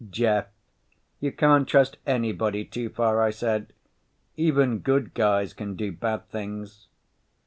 [0.09, 0.47] "Jeff,
[1.19, 3.71] you can't trust anybody too far," I said.
[4.35, 6.87] "Even good guys can do bad things.